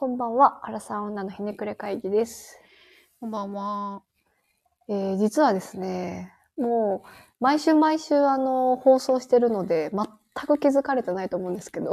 [0.00, 2.58] こんばんは、アラサー女のひねくれ会議です。
[3.20, 4.00] こんばんは。
[4.88, 10.06] えー実はですね、もう、毎週毎週、あの、放送してるので、全
[10.46, 11.90] く気づかれてないと思うんですけど、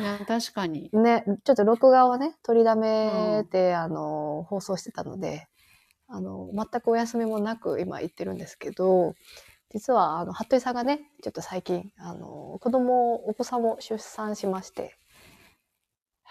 [0.00, 0.90] いや、確かに。
[0.92, 5.46] ね、ちょっと録画をね、取りだめて、あの、放送してたので、
[6.08, 9.14] あの、全くお休みもなく今行ってるんですけど、
[9.72, 14.96] 実は、あの、服部さんがね、ちょっと最近、あの、子供、お子さんを出産しまして、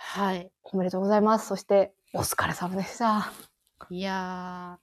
[0.02, 0.50] はい。
[0.63, 1.47] おめでとうございます。
[1.47, 3.32] そして、お疲れ様でした。
[3.92, 4.79] いや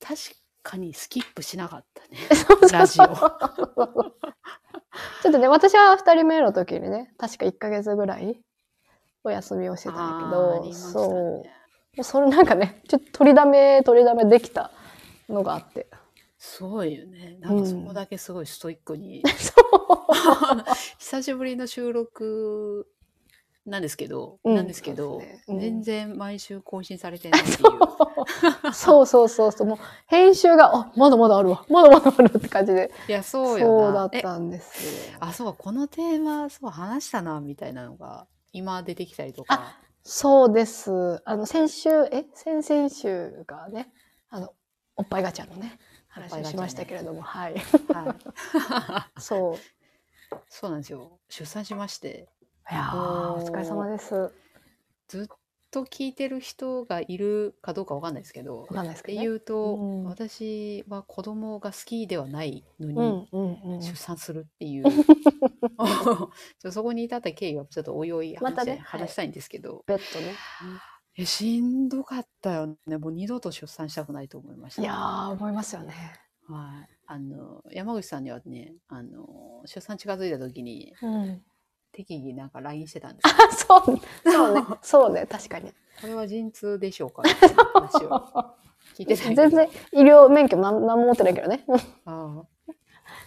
[0.00, 2.18] ー、確かにスキップしなかったね。
[2.70, 3.22] ラジオ ちょ
[5.30, 8.38] っとね、私は二人目の時にね、確か1ヶ月ぐらい
[9.24, 11.96] お休みをしてたんだけど、りましたそう。
[11.96, 12.04] ね。
[12.04, 14.70] それなんかね、ちょっと取りだめ、取りだめできた
[15.28, 15.88] のがあって。
[16.38, 17.38] すごいよね。
[17.40, 19.22] なんかそこだけすごいストイックに。
[19.38, 20.64] そう。
[20.98, 22.86] 久しぶりの収録
[23.66, 27.58] なんですけど、うんなんですけど、そうですねうん全然毎週更新されてないっていう。
[28.72, 29.66] そうそうそうそう。
[29.66, 31.64] もう編集が、あ、まだまだあるわ。
[31.68, 32.90] まだまだあるって感じで。
[33.08, 33.92] いや、そそううよな。
[33.92, 35.16] だっえたんですよ。
[35.20, 39.76] あ、そうか、このテーマ、そう、話したな、みたいなのが、今出てきたりとか。
[40.02, 41.20] そうです。
[41.24, 43.92] あの、先週、え先々週がね、
[44.30, 44.52] あの、
[44.96, 45.78] おっぱいガチャのね、
[46.08, 47.54] 話をしましたけれども、はい。
[47.54, 47.58] は
[49.16, 49.20] い。
[49.20, 49.56] そう。
[50.48, 51.18] そうなんですよ。
[51.28, 52.28] 出産しまして、
[52.68, 54.32] いやー、お疲れ様です。
[55.06, 55.36] ずっ
[55.70, 59.24] と聞いてる人がいるかどうかわかんないですけど、わかんないですけどね。
[59.24, 63.80] 言うと、うん私は子供が好きではないのうに、んうんうん。
[63.82, 70.34] 出産するっていう、ちょっとそこに至った経緯はちょっとおいおい話したい,、またね話したいんですけど、ベッドね。
[71.18, 72.98] えしんどかったよね。
[72.98, 74.82] もう二度と出産したくないと思いました。
[74.82, 75.94] いやー、思いますよね。
[76.48, 76.88] はい。
[77.06, 81.42] あの、山口さんにはね、あの、出産近づいた時に、うん。
[81.96, 83.74] 適宜なんか LINE してたんですよ。
[83.74, 84.54] あ、そう、そう。
[84.54, 84.66] ね。
[84.82, 85.72] そうね、確かに。
[86.00, 88.54] これは陣痛でしょうかみたいな話を
[88.94, 91.64] 聞いてた全然医療免許なんなんも持ってないけどね。
[92.04, 92.46] ああ。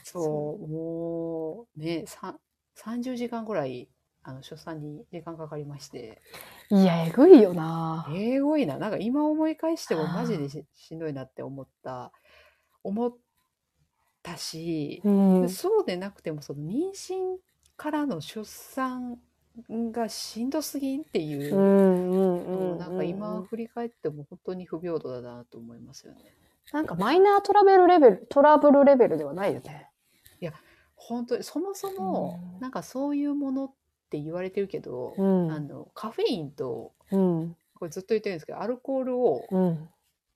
[0.04, 2.38] そう、もうね、さ
[2.78, 3.90] 30時間ぐらい
[4.22, 6.22] あの出産に時間かかりまして、
[6.70, 8.08] いや、えぐいよな。
[8.16, 10.14] えごいな、なんか今思い返してもはあ。
[10.14, 12.12] マジでししんどいなって思った、
[12.84, 13.18] 思っ
[14.22, 15.10] たし、う
[15.46, 15.50] ん。
[15.50, 17.38] そうでなくてもその妊娠
[17.80, 19.18] からの出産
[19.70, 22.78] がしんどすぎんっていうう、んうんうん。
[22.78, 26.20] なんか今振り返っても本当に不平等だなと思いますよね。
[26.74, 29.90] なんかマイナートラベルレベル、トラブルレベルではないよね。
[31.02, 33.72] 本当にそもそもうんなんかそういうものっ
[34.10, 35.52] て言われてるけど、うん。
[35.52, 37.56] あのカフェインとうん。
[37.76, 39.90] これずっと言ってるんですけどアルコールをうん。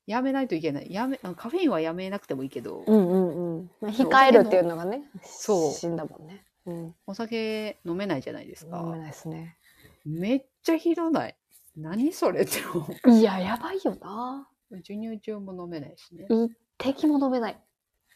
[0.05, 3.71] やめないといけないやめカフェインはやめなくてもいいけど、うんうんうん。
[3.81, 6.43] まあ、控えるっていうのがね、そう死んだもんね。
[6.65, 6.95] うん。
[7.07, 9.57] お酒飲めないじゃないですか、飲めないですね。
[10.05, 11.35] めっちゃひどない？
[11.75, 17.59] 何それって思ういや、やばいよな授乳中も飲めないしね一滴も飲めない。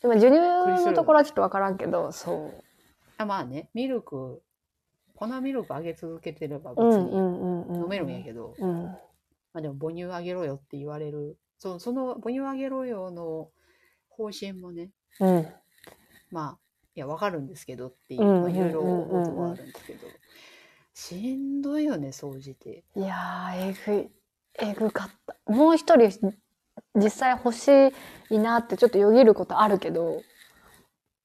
[0.02, 2.64] でも授乳のところはちょっとわからんけど、そう。
[3.18, 4.42] あまあねミルク
[5.16, 7.12] 粉ミルクあげ続けてれば別に。
[7.12, 8.84] 飲めるんやけど、うん。
[8.84, 9.00] ま
[9.54, 13.50] あ、でも母乳あげろよって言われるそその母乳あげろよの
[14.10, 15.48] 方針もねうん。
[16.30, 16.58] まあ
[16.98, 20.08] いやわかるんですけどっていう、うんまあ、いろいろことはあるんですけど、
[20.96, 24.10] しんどいよね総じていやー、えぐい。
[24.60, 25.36] えぐかった。
[25.52, 26.10] もう一人、
[26.96, 27.68] 実際欲し
[28.32, 30.24] いなってちょっとよぎることあるけど、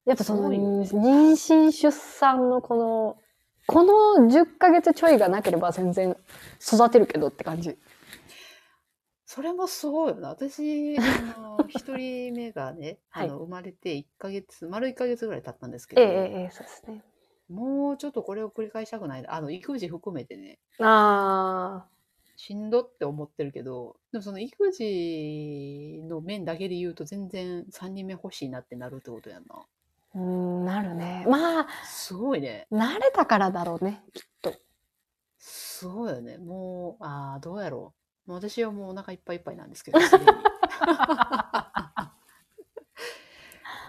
[0.05, 0.83] やっぱその、妊
[1.31, 3.17] 娠出産のこの、
[3.65, 3.83] こ
[4.19, 6.15] の10ヶ月ちょいがなければ全然
[6.61, 7.79] 育てるけどって感じ。
[9.33, 10.29] それもすごいよな。
[10.29, 11.01] 私あ
[11.41, 13.29] の 一人目がね、はい。
[13.29, 17.03] あの生まれて1ヶ月丸1ヶ月ぐらい経ったんですけど、ええええええ、そうですね。
[17.49, 19.23] もうちょっとこれを繰り返したくない？
[19.23, 20.59] なあの育児含めてね。
[20.77, 21.83] あ
[22.35, 29.55] しんどって思ってるけどでもその育児の面だけで言うと全然3人目欲しいなってなるってことやんな。
[30.13, 30.21] ー、う
[30.61, 31.25] ん、なるね。
[31.27, 32.67] まあ、すごいね。
[32.71, 34.53] 慣れたからだろうね、きっと。
[35.39, 36.37] すごいよね。
[36.37, 40.25] もうああどうやろうもう私はもうお腹いっぱいいっぱいなんですけどすでに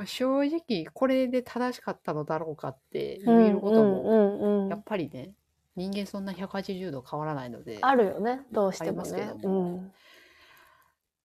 [0.07, 5.33] 正直これで正しかったのだろうかって言えることもやっぱりね
[5.77, 9.49] 人間そんな180度変わらないのであるよね、どうしてもありますけねど。
[9.49, 9.93] うもん。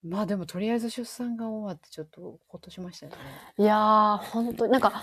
[0.03, 3.17] まあでもとりあえず出産が終わってちょっとほっとしましたよね
[3.57, 4.93] いやー、本当に、なんか、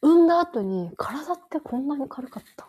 [0.00, 2.66] 産んだ後に体ってこんなに軽かった。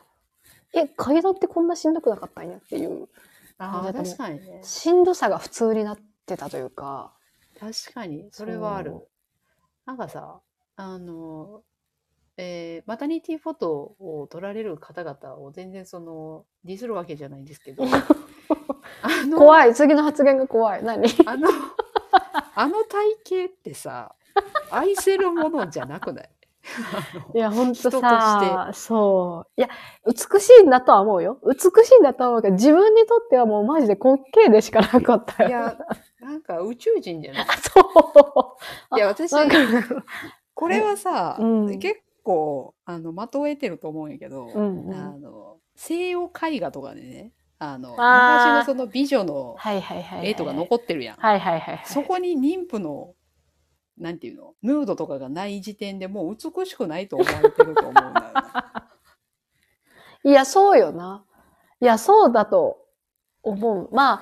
[0.74, 3.10] え、階段ってこんなしんどくなかったんやっていう、
[3.58, 7.14] ああ確かにねしんどさが普通になってたというか。
[7.60, 9.08] 確かにそれはある
[9.86, 10.42] なんかさ
[10.76, 11.62] あの
[12.36, 17.84] えーマタニティフォトを撮られる方々を全然そのディスるわけじゃないんですけど
[19.04, 19.76] あの怖い。
[19.76, 20.84] 次の発言が怖い。
[20.84, 21.08] 何？
[21.26, 21.48] あの
[22.56, 24.16] あの体型ってさ
[24.72, 26.30] 愛せるものじゃなくない？
[27.36, 29.62] いや、ほんとさ、そう。
[29.62, 29.70] いや、
[30.06, 31.40] 美しいんだとは思うよ。
[31.46, 31.56] 美
[31.86, 35.50] しいんだとは思うけど、自分にとってはもうマジで滑稽でしかなかったよ。
[35.50, 35.78] いや
[36.22, 37.46] なんか宇宙人じゃない？
[37.62, 38.58] そ
[38.92, 38.98] う。
[38.98, 39.32] いや私
[40.54, 49.56] これはさ、うん結構あの的を得てると思うんやけど、うんうんあの西洋絵画とかでねあの昔のその美女の。
[50.22, 51.18] 絵とか残ってるやん。
[51.18, 51.86] はいはいはいはい。
[51.86, 53.14] そこに妊婦の
[53.98, 54.54] なんていうの？
[54.62, 58.92] ヌードとかがない時点でもう美しくないと思われてると思うんだよな。
[60.26, 61.26] いや、そうよな。
[61.82, 62.86] いや、そうだと
[63.44, 63.90] 思う。
[63.94, 64.22] ま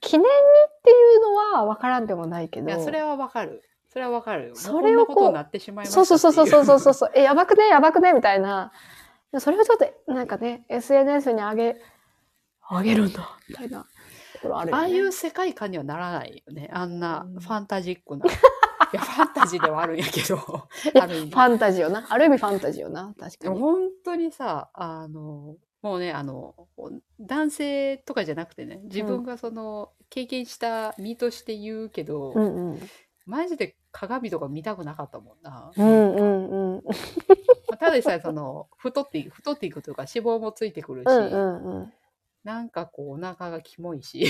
[0.00, 2.68] 記念にっていうのは分からんでもないけど。
[2.68, 3.62] いやそれはわかる。
[3.88, 4.56] それはわかるよ。
[4.56, 6.94] それをこうこんなことになってしまいましたそうそうそうそうそうそうう。
[6.94, 7.12] そう。
[7.14, 7.68] え、やばくね？
[7.68, 8.12] やばくね？
[8.12, 8.72] みたいな。
[9.32, 11.76] でそれをちょっと、なんかね、SNS に上げ、
[12.70, 13.86] 上げるんだ、みたいなあ。
[14.72, 16.70] ああいう世界観にはならないよね。
[16.72, 18.24] あんなうんファンタジックな。
[18.94, 20.38] いや、ファンタジーではあるんやけど、
[21.00, 22.06] ある意味ファンタジーよな。
[22.08, 23.14] ある意味ファンタジーよな。
[23.18, 23.58] 確かに。
[23.58, 26.54] 本当にさ、あの、もうね、あの、
[27.18, 32.80] 男性とかじゃなくてね、自分がその、経験した身として言うけど、うんうん。
[33.26, 35.72] マジで鏡とか見たくなかったもんな。
[35.76, 36.82] うんうんうん。
[36.84, 36.92] ま
[37.72, 41.92] あただでさえその、太っていく、太っていくというか脂肪もついてくるし、うんうんうん。
[42.44, 44.26] なんかこう、お腹がキモいし。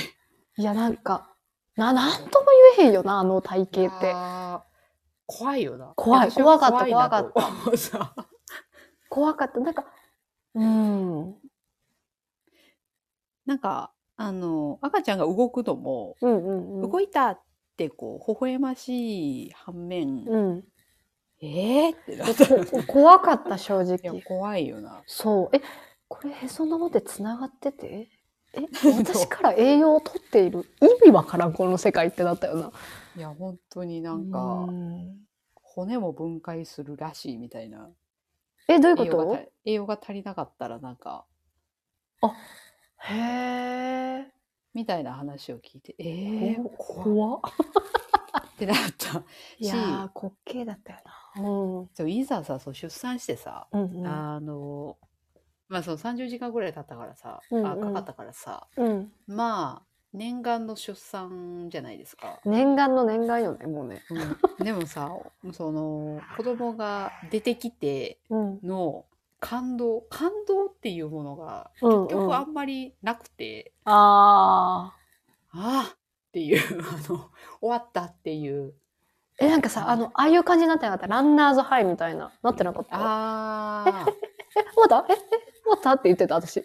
[0.56, 1.33] いや、なんか、
[1.76, 2.46] な、なんとも
[2.78, 4.14] 言えへんよな、あの体型って。
[5.26, 5.92] 怖いよな。
[5.96, 8.14] 怖い怖かった怖か思うさ
[9.08, 9.60] 怖かった。
[9.60, 9.86] なんか、
[10.54, 11.34] うん。
[13.46, 16.90] なんか、あの、赤ちゃんが動くのも、うんうんうん。
[16.90, 17.40] 動いたっ
[17.76, 20.64] てこう、微笑ましい反面、うん。
[21.40, 22.46] えーってなった。
[22.46, 24.22] こ怖かった、正直。
[24.22, 25.02] 怖いよな。
[25.06, 25.56] そう。
[25.56, 25.60] え、
[26.08, 28.08] これへその緒で繋がってて？
[28.56, 28.60] え、
[28.98, 32.72] 私から栄養を取っている意味わからん、この世界ってなったよな。
[33.16, 37.90] いや、本当になんうか、ん骨も分解するらしいみたいな。
[38.68, 39.12] え、どういうこと？
[39.14, 41.24] 栄養がた栄養が足りなかったらなんか、
[42.98, 43.14] へ
[44.20, 44.32] え。
[44.72, 47.40] みたいな話を聞いて、えー、こ怖っ怖っ。
[48.54, 49.22] ってなった。
[49.58, 49.78] いやー、
[50.14, 50.98] 滑稽だったよ
[51.36, 51.42] な。
[51.98, 52.08] うん。
[52.10, 54.06] いざさ、そう出産してさ、うんうん。
[54.06, 54.96] あの、
[55.69, 59.12] まあその30時間ぐらい経ったからさ、うんうんあかかったからさ、うん。
[59.26, 62.38] まあ、念願の出産じゃないですか。
[62.44, 64.02] 念願の念願よね、もうね。
[64.58, 65.11] うん、 でもさ、
[65.52, 68.61] その、子供が出てきてうん。
[68.62, 69.05] の
[69.40, 75.58] 感動、感動っていうものがうん、結局あんまりなくて、あー。
[75.58, 75.96] ああっ
[76.32, 78.75] ていう、あの、終わったっていう、
[79.40, 81.06] え、なんかさ、あの、ああいう感じになってなかった？
[81.08, 82.31] ランナーズハイみたいな。
[82.43, 82.96] なってなかった？
[82.96, 84.06] ああ、
[84.56, 85.12] え、終わった？
[85.12, 85.93] え、え、終わった？
[85.93, 86.64] って言ってた、私。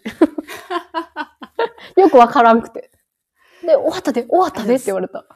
[1.96, 2.90] よくわからんくて。
[3.62, 5.26] で、終わったで、終わったでって言われた。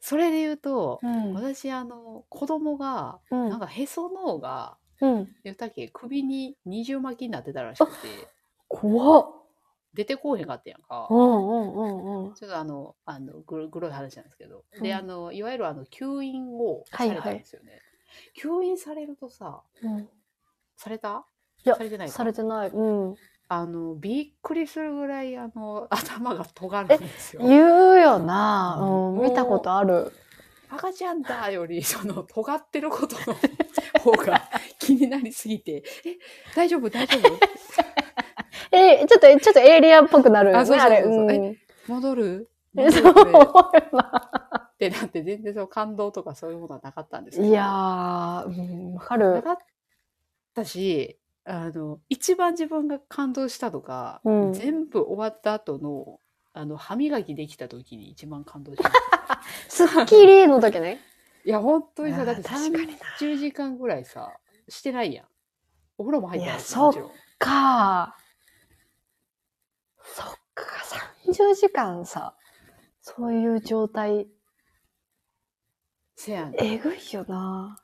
[0.00, 1.34] それで言うと、うん。
[1.34, 5.36] 私、あの、子供が、うんなんかへその緒が、うん。
[5.44, 8.08] 言ったっけ、首に二重巻きになってたらしくて、
[8.68, 9.34] 怖っ。
[9.94, 11.14] 出てこうへんかったやんかう。
[11.14, 12.34] んうんうんうん。
[12.34, 14.64] ちょっとあの、あの、グログロい話なんですけど。
[14.80, 17.80] で、うんあの、いわゆるあの、吸引をさはいれたんですよね。
[18.40, 20.08] 吸引されるとさ、うん、
[20.76, 21.26] された？
[21.68, 22.68] いやされてないかされてない。
[22.68, 23.14] うん。
[23.50, 27.42] あの、びっくりするぐらい、あの、 頭が尖るんですよ。
[27.42, 28.78] 言うよな。
[28.80, 30.12] うん、見たことある。
[30.70, 33.36] 赤ちゃんだより、 その、尖ってることの
[34.00, 34.42] 方が
[34.78, 36.16] 気になりすぎて、え、
[36.54, 36.90] 大丈夫？
[36.90, 37.38] 大丈夫？
[38.70, 41.02] え、ちょっと、ちょっとエイリアンっぽくなるあそうそうあれ。
[41.02, 42.50] そうそううん戻る？
[42.76, 43.32] え、そう戻る？
[43.46, 44.22] これよな。
[44.74, 49.32] ってなって、全然その感動とかそういうものはなかったんですけどいやー、うんわかる。
[49.36, 49.56] なかっ
[50.54, 51.18] たし、
[51.50, 56.20] あの、一番自分が感動したとか、うん全部終わった後の、
[56.52, 59.40] あの、歯磨きできた時に一番感動しました。
[59.68, 61.00] スッキリの時ね。
[61.46, 64.36] いや、本当にさ、だって確かにな30時間ぐらいさ、
[64.68, 65.26] してないやん。
[65.96, 67.10] お風呂も入ってないしいやもちろん。
[67.38, 68.16] か。
[70.02, 70.66] そっか、
[71.24, 72.36] 30時間さ、
[73.00, 74.28] そういう状態、
[76.14, 76.54] せやん。
[76.58, 77.82] えぐいよな。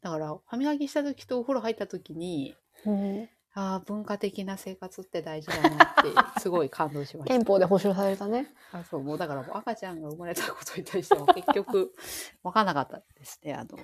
[0.00, 2.54] だから、歯磨きした時とお風呂入った時に、
[2.86, 7.34] うん、ああ、文化的な生活って大事だなって、すごい感動しました。
[7.34, 8.46] 憲法で保障されたね。
[8.72, 11.92] あそう、もうだからもう赤ちゃんが生まれたことに対しては結局、
[12.42, 13.54] わかんなかったですね。
[13.54, 13.78] あの、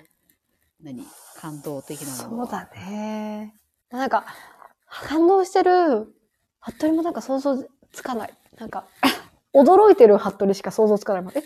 [0.81, 1.03] 何
[1.35, 2.47] 感動的なものは。
[2.47, 3.55] そうだね。
[3.89, 4.25] なんか、
[4.89, 6.13] 感動してる、
[6.59, 7.57] 服部もなんか想像
[7.91, 8.33] つかない。
[8.57, 8.85] なんか、
[9.53, 11.33] 驚いてる服部しか想像つかない。
[11.35, 11.43] え、え、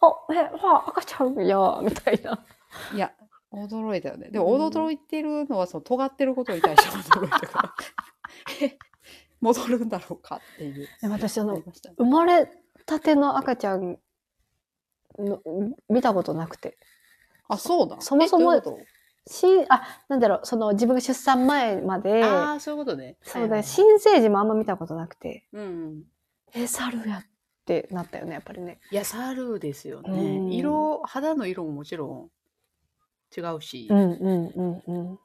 [0.00, 1.34] あ、え、わあ、赤ちゃん？
[1.46, 2.44] や、みたいな。
[2.94, 3.12] いや、
[3.52, 4.30] 驚いたよね。
[4.30, 7.74] でもうん驚いてるのはその尖ってることに対して驚いたから。
[8.62, 8.78] え
[9.40, 10.88] 戻るんだろうかっていう。
[11.02, 11.64] 私あのね
[11.98, 12.48] 生まれ
[12.86, 13.98] たての赤ちゃん
[15.18, 15.42] の
[15.88, 16.78] 見たことなくて
[17.48, 18.00] あ、そうだ。
[18.00, 18.52] そもそも
[19.26, 23.16] しあなんだろうその自分が出産前までとああ、そういうことね。
[23.22, 26.04] そうではいはいはい新生児もあんま見たことなくてうん。
[26.54, 27.24] え猿やっ
[27.64, 30.56] てなったよねやっぱりねいや、猿ですようんね。
[30.56, 32.30] 色、肌の色ももちろん
[33.36, 35.18] 違うし、うんうんうんうん。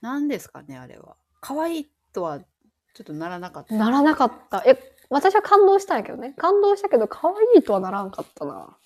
[0.00, 1.16] 何ですかね、あれは。
[1.40, 3.74] 可愛いとはちょっとならなかった。
[3.74, 4.62] ならなかった。
[4.66, 4.78] え
[5.08, 6.34] 私は感動したんやけどね。
[6.38, 8.76] 感動したけど可愛いとはならんかったな。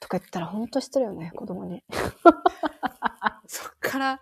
[0.00, 1.82] とか言ったらほんとしてるよね子供に。
[3.46, 4.20] そっから、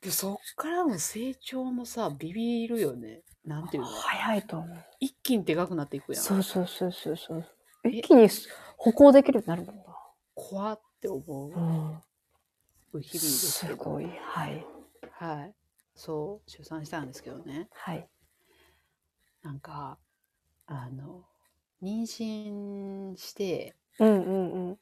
[0.00, 3.22] でそっからの成長もさ、ビビるよね。
[3.44, 3.88] なんていうの？
[3.88, 4.84] 早いと思う。
[5.00, 6.22] 一気にでかくなっていくやん。
[6.22, 7.44] そうそうそうそうそう。
[7.84, 7.88] え？
[7.88, 8.28] 一気に
[8.76, 9.84] 歩行できるようになるもんな。
[10.34, 11.50] 怖って思う。
[11.50, 12.02] う
[12.98, 13.82] ん、日々ですけど。
[13.82, 14.06] すごい。
[14.06, 14.66] はい。
[15.10, 15.54] はい。
[15.94, 17.68] そう、出産したんですけどね。
[17.72, 18.08] はい。
[19.42, 19.98] なんか、
[20.66, 21.24] あの、
[21.82, 24.78] 妊娠して、うんうんうん。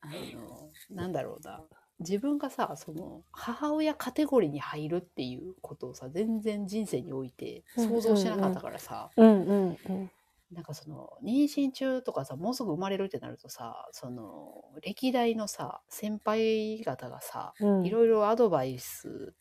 [0.00, 1.62] あの、なんだろうな。
[2.00, 10.10] 自分がさ、その、母親カテゴリーに入るっていうことをさ、全然人生において想像してなかったからさ、うんうんうん。
[10.52, 19.34] なんかその、妊娠中とかさ、もうすぐ生まれるってなるとさ、その、歴代のさ、先輩方がさ、うんいろいろアドバイス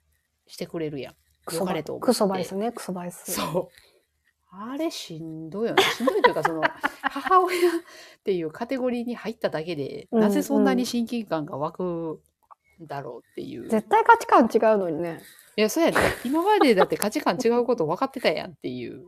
[0.47, 1.15] してくれるやん。
[1.45, 3.31] クソバ良かれと思ってクソバイスね、クソバイス。
[3.31, 3.67] そう。
[4.51, 5.83] あれしんどいよね。
[5.83, 6.61] しんどいというか、その、
[7.01, 7.71] 母親っ
[8.23, 12.21] ていうカテゴリーに入っただけで、うんなぜそんなに親近感が湧く
[12.83, 13.65] んだろうっていう。
[13.65, 15.21] い絶対価値観違うのにね。
[15.59, 15.97] や、そうやね。
[16.23, 19.05] 今までだって価値観違うこと分かってたやんっていう。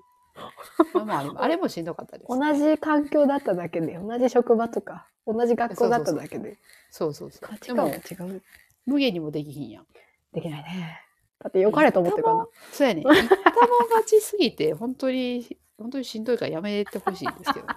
[0.93, 2.27] まあまああれもあれも しんどかったです。
[2.29, 6.57] 同じ環境だっただけで、同じ職場とか、同じ学校だっただけで、
[6.89, 7.47] そうそうそう。
[7.47, 8.41] 価値観が、違う。
[8.85, 9.87] 無限にもできひんやん。
[10.33, 11.01] できないね。
[11.39, 12.47] だって良かれと思ってるかな。
[12.71, 13.01] そうやね。
[13.01, 17.73] 一玉勝ちすぎて、本当に、本当にしんどいからやめてほしいんですけどね。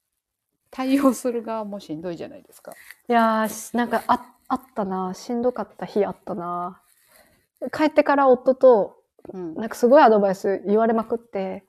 [0.70, 2.72] 対応する側もしんどいじゃないですか。
[3.08, 5.12] いやーし、なんかああったな。
[5.14, 6.80] しんどかった日あったな。
[7.72, 9.02] 帰ってから夫と、
[9.32, 9.54] うん。
[9.54, 11.64] なんかすごいアドバイス言われまくって、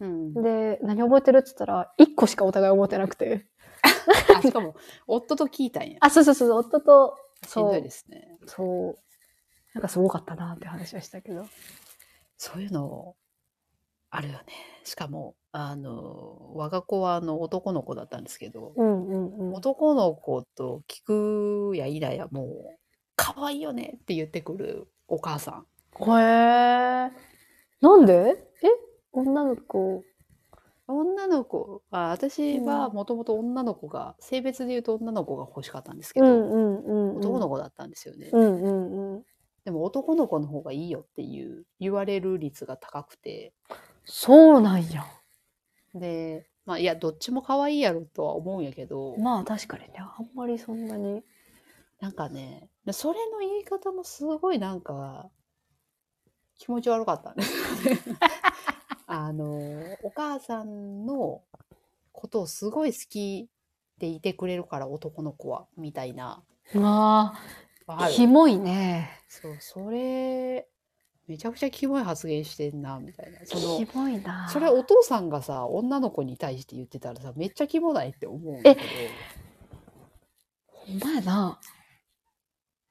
[0.00, 3.46] うん、で、何覚えてるって言ったら、1個しかお互い覚えてなくて。
[4.36, 4.74] あしかも、
[5.06, 5.98] 夫と聞いたんや。
[6.00, 8.38] あ、そうそうそう、夫と、しんどいですね。
[8.46, 8.98] そう。
[9.74, 11.46] なんかすごかったなって話はしたけど。
[12.36, 13.16] そういうの、
[14.10, 14.44] あるよね。
[14.84, 19.54] しかも、あの、我が子はあの男の子だったんですけど、うんうんうん。
[19.54, 22.78] 男の子と聞くやいらやもう、
[23.16, 25.66] 可愛いよねって言ってくるお母さん。
[25.96, 27.10] へえ。
[27.80, 28.12] なんで？
[28.62, 28.68] え？
[29.14, 30.02] 女の子。
[30.86, 37.16] 女の子あ私はうんもともと女の子が、性別で言うと女の子が欲しかったんですけど、うんうんうんうん。
[37.18, 38.28] 男の子だったんですよね。
[38.32, 39.22] うんうんうん。
[39.64, 43.54] でも男の子の方がいいよっていう言われる率が高くて、
[44.04, 45.06] そうなんや。
[45.94, 51.22] で、まあいや、どっちも可愛いやろとは思うんやけど、まあ確かにね、あんまりそんなに。
[52.00, 55.30] なんかね、それの言い方もすごいなんか
[56.58, 58.18] 気持ち悪かったんですよね。
[59.06, 61.42] あの、お母さんの
[62.12, 63.48] ことをすごい好き
[63.98, 66.42] でいてくれるから男の子は、みたいな。
[66.74, 67.34] ま
[67.86, 68.14] あ、わかる？
[68.14, 69.22] キモいね。
[69.28, 70.66] そう、それ、
[71.26, 73.38] めちゃくちゃキモい発言してんな、みたいな。
[73.44, 74.48] そのキモいな。
[74.48, 78.86] それお父さんがさ、女の子に対して言ってたらさ、めっちゃキモないって思うんだけど。
[80.66, 81.60] ほんまやな。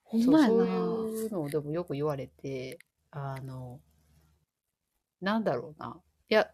[0.03, 0.53] ほんまやな。
[0.53, 0.65] そう
[1.09, 2.79] いうのをでもよく言われて、
[3.11, 3.79] あの、
[5.23, 5.97] なんだろうな。
[6.29, 6.49] いや、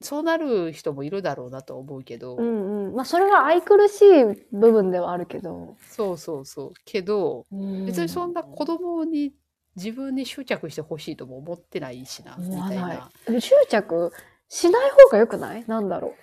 [0.00, 2.94] そうなる人もいるだろうなとは思うけど、うんうん。
[2.94, 5.76] まあそれは愛くるしい部分ではあるけど。
[5.88, 6.72] そうそうそう。
[6.84, 7.46] けど、
[7.84, 9.34] 別にそんな子供供に
[9.74, 13.10] 自分に執着してほしいとも思ってないしな、みたいな。。
[13.26, 14.12] で執着
[14.48, 15.64] しない方がよくない？
[15.66, 16.14] なんだろ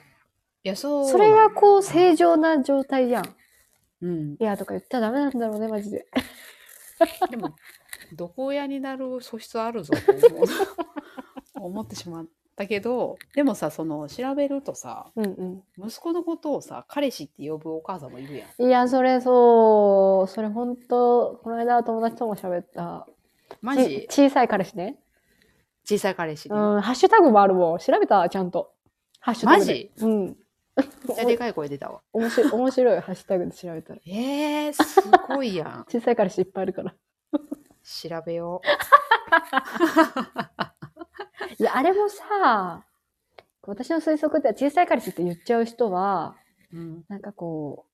[0.63, 3.36] いや、そうそれがこう正常な状態じゃん。
[4.01, 4.34] うん。
[4.34, 6.05] いやとか言ったらダメなんだろうね、マジで。
[7.29, 7.55] でも、
[8.13, 10.48] 毒親になる素質あるぞと思う
[11.62, 18.50] 思ってしまったけど、でもさ、その、調べるとさ、うん息子のことをさ、彼氏って呼ぶお母さんもいるやん。
[18.57, 18.69] うん。
[18.69, 23.07] いや、それそう、それ本当この間友達とも喋った。
[23.62, 24.07] マジ？
[24.09, 24.97] ち小さい彼氏ね。
[25.88, 26.59] 小さい彼氏うね。
[26.77, 27.79] ん、ハッシュタグもあるもん。
[27.79, 28.27] 調べた？
[28.29, 28.71] ちゃんと。
[29.19, 29.91] ハッシュタグで。
[29.97, 30.05] マジ？
[30.05, 30.38] うん。
[30.77, 32.01] めっちゃでかい声出たわ。
[32.12, 34.00] おもし面白いハッシュタグで調べたら。
[34.05, 35.85] えー、すごいやん。
[35.89, 36.93] 小さい彼氏いっぱいいるから。
[37.83, 38.62] 調べよ
[41.59, 42.85] いや、あれもさ、
[43.63, 46.35] 私の推測では小さい彼氏って言っちゃう人は、
[46.71, 46.77] う。
[46.77, 47.03] うん。
[47.07, 47.91] なんかこう、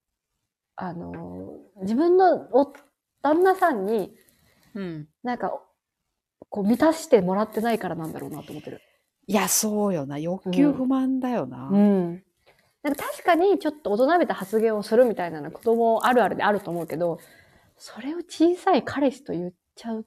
[0.75, 2.79] あの、自分の夫
[3.21, 4.13] 旦那さんに
[4.73, 5.07] うん。
[5.23, 5.61] なんか、
[6.49, 8.81] こう満たしてもらってないからなんだろうなと思ってる。
[9.27, 10.17] いや、そうよな。
[10.17, 11.69] 欲求不満だよな。
[11.71, 12.23] うん。
[12.83, 17.19] なんか確かにちょっと大人びた発言をするみたいなのは子供あるあるであると思うけど、
[17.77, 20.05] それを小さい彼氏と言っちゃう。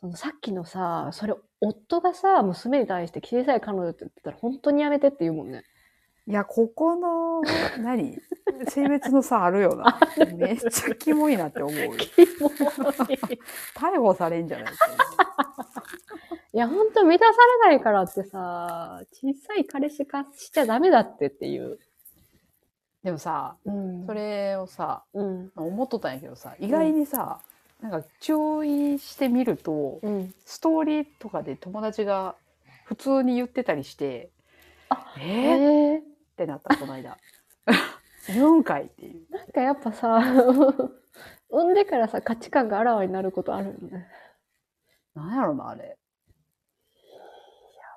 [0.00, 5.62] そのさっきのさ、それ夫がさ、娘に対して小さい彼女って言ってたら本当にやめてって言うもんね。
[6.26, 7.42] いや、ここの、
[7.82, 8.18] 何？
[8.68, 9.98] 性別の差あるよな。
[10.36, 11.92] めっちゃキモいなって思うよ。
[11.98, 12.52] キモい
[13.74, 14.72] 逮捕されんじゃない
[16.54, 21.78] いや、本当満たされないからってさ、小さい彼氏化しちゃダメだってっていう。
[23.02, 25.52] でもさ、うんそれをさ、うん。
[25.56, 27.40] 思っとったんやけどさ、意外にさ、
[27.82, 30.34] なんか注意してみると、うん。
[30.46, 32.36] ストーリーとかで友達が
[32.84, 34.30] 普通に言ってたりして、
[34.88, 37.18] あええー、っー、てなった、この間。
[38.28, 39.26] 言うんかいっていう。
[39.30, 40.22] なんかやっぱさ、
[41.50, 44.06] 産んでからさ、価値観があらわになることあるよね。
[45.14, 45.98] なんやろな、あれ。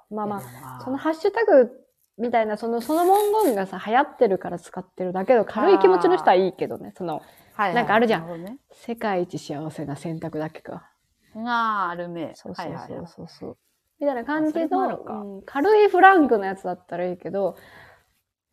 [0.10, 1.86] まあまああ、そのハッシュタグ
[2.18, 6.94] みたいな、その、その文言がさ、流行ってるから使ってるだけど、軽い気持ちの人はいいけどね。
[6.98, 7.22] その、
[7.56, 8.58] はいはいなんかあるじゃんね。
[8.72, 10.90] 世界一幸せな選択だけか。
[11.36, 12.34] があるね。
[12.36, 13.58] そうそうそうはいはいはいそうそう。
[14.00, 17.56] みたいな感じの、うん軽いフランクなやつだったらいいけど、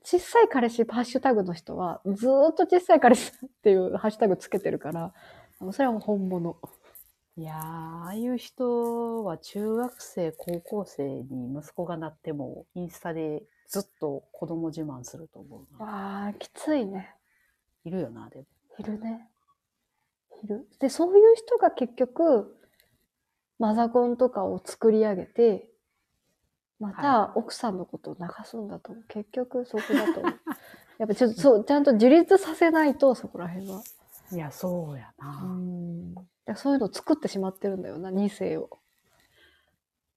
[0.04, 5.12] 小さい彼氏ハッシュタグの人は、ずーっと小さい彼氏っていうハッシュタグつけてるから、
[5.60, 6.56] あのそれはもう本物。
[7.36, 15.86] いやー、ああいう人は中学生、高校生に息子がなっても、インスタでずっと子供自慢すると思うな。
[15.86, 17.14] ああ、きついね。
[17.84, 18.44] いるよな、でも。
[18.78, 19.28] いるね。
[20.42, 20.68] いる。
[20.78, 22.56] で、そういう人が結局、
[23.58, 25.68] マザコンとかを作り上げて、
[26.80, 29.04] また奥さんのことを流すんだと思う。
[29.08, 30.40] 結局そこだと思う。
[30.98, 33.82] やっぱちょっとそう、ちゃんと自立させないと、そこら辺は。
[34.32, 35.42] いや、そうやうな。
[35.44, 36.14] ん。
[36.14, 38.81] だからそういうのを作ってしまってるんだよな、2世を。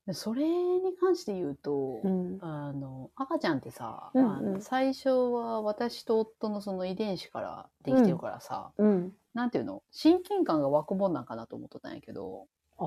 [0.05, 2.37] でそれに関して言うと、うん。
[2.41, 9.13] あの、赤ちゃんってさ、うんうんあの最初は私と夫のその遺伝子からできてるからさ、うん。
[9.33, 9.81] なんていうの？
[9.91, 12.47] 親近感が湧くもんなんかなと思っとったんやけど。
[12.77, 12.83] そ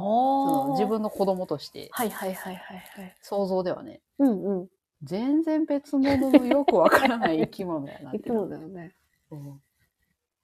[0.69, 3.17] の自分の子供として、はいはいはいはいはい。
[3.23, 4.69] 想像ではね、うんうん。
[5.03, 8.95] 全然別物のよくわからない生き物やなって いつもだよね。
[9.31, 9.61] うん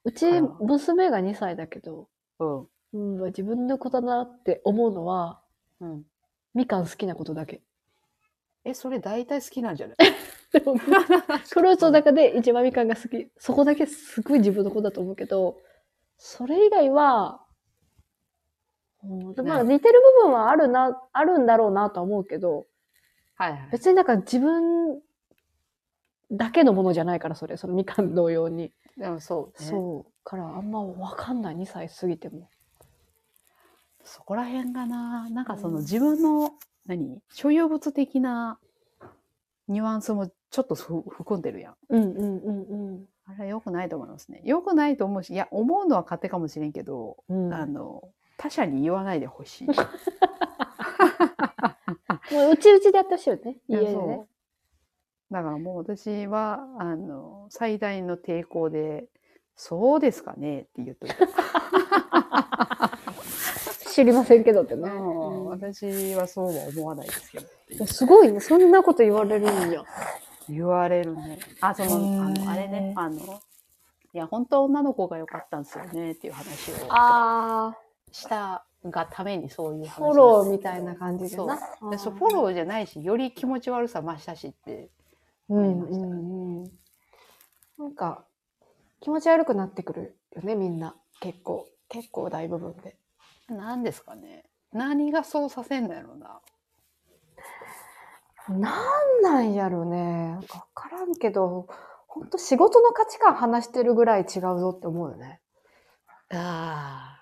[0.07, 0.27] うち、
[0.61, 2.09] 娘が2歳だけど、
[2.39, 2.69] うん。
[2.93, 5.41] うん、自分の子だなって思うのは、
[5.81, 6.05] うん。
[6.55, 7.63] みかん好きなことだけ。
[8.65, 9.97] え、それ大体好きなんじゃない？
[10.53, 10.61] フ
[11.63, 13.29] ルーツの中で一番みかんが好き。
[13.39, 15.59] そこだけすごい自分の子だと思うけど、
[16.17, 17.41] それ以外は、
[19.03, 22.67] うんまあ似てる部分はあるな、あるんだろうなとは思うけど、
[23.37, 23.69] はいはい。
[23.73, 25.03] 別になんか自分
[26.31, 28.73] だけのものじゃないから、それ、そのみかん同様に。
[28.97, 29.69] でもそう、ね。
[29.69, 30.13] そう。
[30.25, 32.49] からあんまわかんない、2歳過ぎても。
[34.05, 36.53] そこら辺がな、なんかそのうん自分の、
[36.87, 37.21] 何？
[37.33, 38.59] 所有物的な
[39.69, 41.75] ニュアンスもちょっとふ含んでるやん。
[41.89, 42.53] うんうんう
[42.93, 44.43] んあれは良くないと思いますね。
[44.45, 47.55] 良くないと思うし、いや、思うのは勝手かもしれんけど、うん。
[47.55, 49.69] あの、他者に言わないでほしい。
[52.35, 54.27] もううちうちでやってほしいよね、家でね。
[55.31, 59.07] だからもう私は、あの、最大の抵抗で、
[59.57, 61.17] そうですかねって言っといた。
[63.95, 64.83] 知りませんけどってね。
[64.83, 68.41] うんうん私はそうは思わないですけどすごいね。
[68.41, 69.85] そんなこと言われるんや。
[70.49, 71.39] 言われるね。
[71.61, 73.41] あ、その、あの、あれね、あの、
[74.13, 77.77] いや、本当は女の子が良かったんですよねっていう話をあ
[78.11, 81.59] したがためにそういう話ー、フォローみたいな感じでな。
[81.81, 84.91] そうでそうフォローじゃないし、より気持ち悪さ増したしって。
[85.49, 86.71] うんうんうん。
[87.79, 88.25] なんか、
[89.01, 90.97] 気持ち悪くなってくるよね、みんな。
[91.21, 91.69] 結構。
[91.89, 92.97] 結構大部分で。
[93.49, 94.45] 何ですかね。
[94.73, 96.41] 何がそうさせんのやろうな。
[98.49, 100.33] なんなんやろね。
[100.33, 101.67] なんかわからんけど、
[102.07, 105.41] ほんと仕事の価値観話してるぐらい違うぞって思うよね。
[106.31, 107.19] あ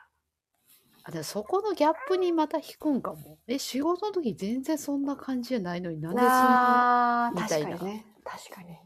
[1.05, 1.11] あ。
[1.11, 3.39] でそこのギャップにまた引くんかも。
[3.49, 7.33] え、仕事の時全然そんな感じじゃないのになんでそんな。
[7.35, 8.07] みたいな確かにね。
[8.25, 8.73] 確かに。
[8.73, 8.77] い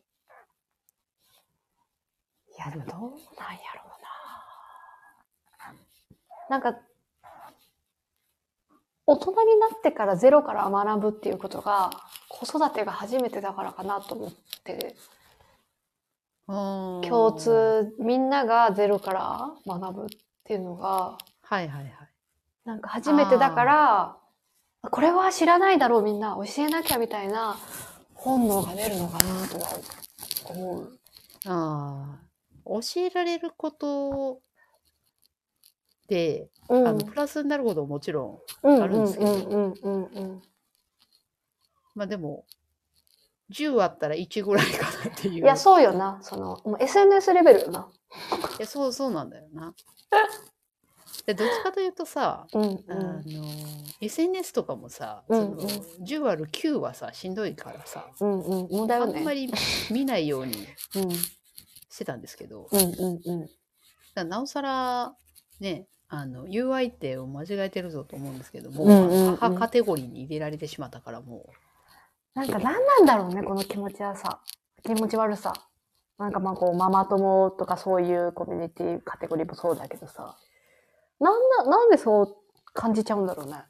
[2.59, 3.87] や、でもどうなんやろう
[6.49, 6.59] な。
[6.59, 6.81] なんか、
[9.07, 11.91] 大人になってからゼロから学ぶっていうことが、
[12.29, 14.33] 子育てが初めてだからかなと思っ
[14.65, 14.97] て、
[16.47, 17.33] 共共。
[17.33, 20.09] 通、みんながゼロから学ぶっ
[20.45, 21.93] ていうのが、はいはいはい。
[22.65, 24.17] なんか初めてだから、
[24.83, 27.57] これは知らないだろうみんな、教えなきゃみたいな
[28.15, 29.69] 本能が出るのかなとは
[30.49, 30.99] 思う。
[31.47, 32.27] ああ。
[32.65, 34.46] 教えられることで、
[36.69, 39.75] うんあのプラスになることももちろんうんあるんですけど
[41.95, 42.45] まあでも
[43.51, 46.19] 10あったら1ぐらいかなっていういや、そうよな。
[46.21, 47.89] その、もう SNS レベルよな。
[48.59, 49.75] いやそうそうなんだよな
[51.27, 53.23] でどっちかというとさうんうあのん。
[54.01, 58.87] SNS とかもさ、うんうんその10割る9はさしんどいからさうんうん。
[58.87, 58.95] ね。
[58.95, 59.51] あんまり
[59.91, 60.67] 見ないように
[60.97, 63.41] うんしてたんですけど、うんうんうん。
[63.43, 63.53] だか
[64.17, 65.15] らなおさら
[65.61, 71.47] ねあの UI って間違えてるぞと思うんですけども、うんうんうん母カテゴリーに入れられてしまったからも
[72.37, 74.41] なんか何なんだろうね、この気持ち悪さ。
[74.85, 75.55] 気持ち悪さ。
[76.19, 80.37] なんかまあこう、ママ友とかそういうコミュニティカテゴリーもそうだけどさ。
[81.19, 82.37] なんな、なんでそう
[82.75, 83.63] 感じちゃうんだろうね。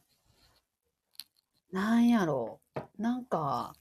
[1.73, 3.77] うなんやろうなんか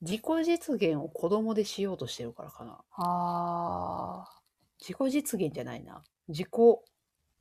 [0.00, 4.28] 自己実現を子供でしようとしてるからかなあ
[4.86, 6.02] 自己実現じゃないな。
[6.28, 6.48] 自己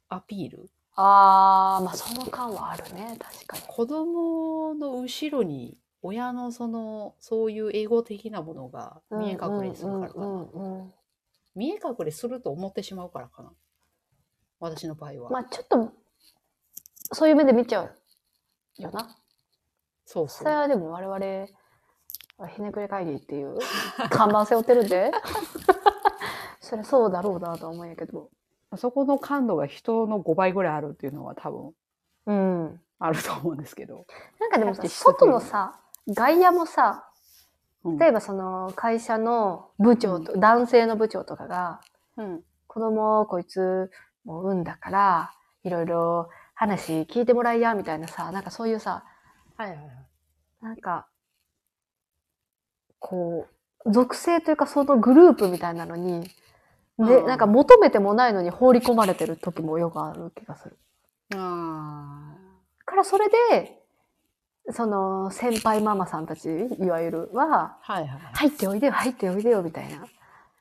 [0.08, 0.69] アピール。
[0.95, 1.79] あ。
[1.79, 3.63] あー、まあその感はあるね、確かに。
[3.67, 10.93] 子供の後ろに親のそのそういう英語的なものが見え隠れするからかな、うんうんうん
[11.56, 13.51] 見え隠れすると思ってしまうからかな。
[14.60, 15.93] 私の場合は、まあちょっと、
[17.12, 17.95] そういう目で見ちゃう
[18.82, 19.15] よな。
[20.06, 23.60] そうそそうれはでも我々、ひねくれ会議っていう
[24.10, 25.12] 看板背負ってるんで、
[26.73, 28.29] それそうだろうなとは思うんやけど。
[28.75, 31.73] そこの感度が人の5倍ぐらいあるっていうのは多分
[32.25, 32.79] うん。
[32.99, 34.05] あると思うんですけど、
[34.39, 37.05] なんかでもさ、外のさ、外野もさ、
[37.83, 37.97] うん。
[37.97, 41.81] 例えばその会社の部長と、男性の部長とかが、
[42.17, 42.43] うん。
[42.67, 43.91] 子供をこいつ
[44.23, 45.33] もう産んだから、
[45.63, 49.03] いろいろ話聞いてもらいや、みたいなさ、なんかそういうさ、
[49.57, 49.88] はいはいはい。
[50.62, 51.07] なんか、
[52.99, 53.47] こ
[53.86, 56.29] う、属性というかそのグループみたいなのに、
[56.99, 60.77] で、うんなんか求めてもないのに放り込まれてる時もよくある気がする。
[61.36, 62.36] あ
[62.86, 63.79] からそれで、
[64.69, 69.89] その先輩ママさんたち、いわゆるは、ーはいはい入っておいでよ、入っておいでよ、みたい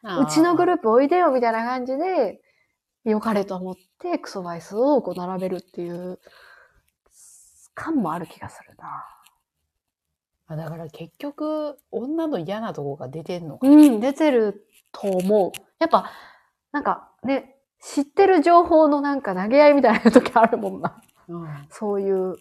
[0.03, 0.19] な。
[0.19, 2.41] うちのグループおいでよ、みたいな感じで、
[3.05, 6.21] 良かれと思ってクソバイスをこう並べるっていう
[7.75, 9.05] 感もある気がするな。
[10.53, 15.53] あだから結局女の嫌なとこが出てんのか、うん、出てると思う。
[15.79, 16.11] やっぱ、
[16.73, 21.01] なんかね、知ってる情報のなんか投げ合いみたいな時あるもんな。
[21.29, 22.37] うん、そういう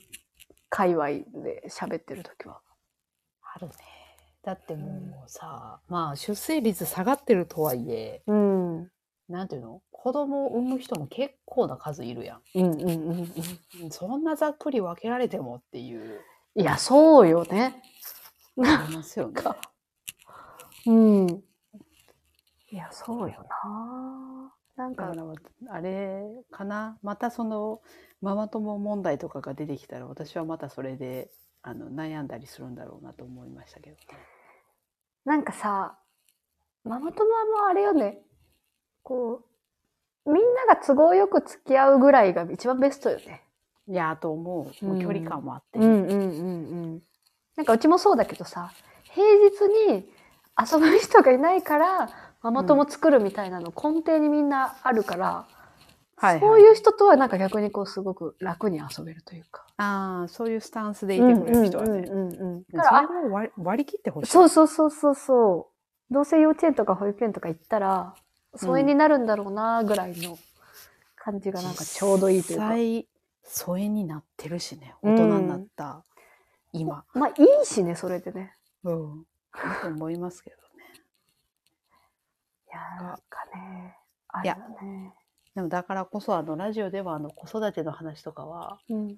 [0.69, 2.61] 界隈で喋ってる時は。
[3.55, 3.73] あるね
[4.43, 8.77] だってもうさ、まあ出生率下がってるとはいえうん。
[8.77, 8.91] うん
[9.29, 9.81] なんていうの？
[9.91, 13.87] 子供を産む人も結構な数いるやうんうんうん。
[13.87, 16.19] んそんなざっくり分けられてもっていう
[16.55, 17.81] いや、そうよね。
[18.63, 19.57] ありますよねか
[20.85, 21.43] うん。
[22.71, 24.53] いや、そうよな。
[24.77, 25.13] なんか
[25.69, 27.81] あれかなまたその
[28.21, 31.29] ママ友問題とかが出てきたら私はまたそれで
[31.61, 34.01] あの悩んだりするんだろうなと思いましたけどね。
[35.25, 35.99] なんかさ、
[36.83, 38.21] ママ友はもうあれよね。
[39.03, 39.43] こ
[40.25, 43.43] う、みんなが都合よく付き合うぐらいが一番ベストよね。
[43.87, 47.01] いやーと思うもう距離感もあって、うんうんうんうん。
[47.55, 48.71] なんかうちもそうだけどさ、
[49.03, 49.61] 平日
[49.91, 50.09] に
[50.59, 52.09] 遊ぶ人がいないから、
[52.41, 59.65] ママ友作るみたいなの根底にみんなあるから、はいはいそういう人とはなんか逆にこうすごく楽に遊べるというか。
[59.77, 62.01] ああそういうスタンスでいてくれる人はね。
[62.07, 64.31] うんうんうんうんそだかられも割割り切ってほしい。
[64.31, 65.71] そうそうそうそうそ
[66.11, 66.13] う。
[66.13, 68.13] どうせ幼稚園とか保育園とか行ったら、
[68.55, 70.37] 疎遠になるんだろうなぐらいの
[71.15, 72.65] 感じがなんかちょうどいいというか。
[72.65, 73.07] 実際
[73.43, 76.03] 疎遠になってるしねうん大人になった
[76.73, 77.05] 今。
[77.13, 78.55] まあいいしね、それでね。
[78.83, 79.23] うん。
[79.53, 80.85] だと思いますけどね。
[82.67, 83.97] いやーなんかね、
[84.29, 85.15] あいやれだね。
[85.55, 89.17] でもだからこそあのラジオではあの子育ての話とかはうん。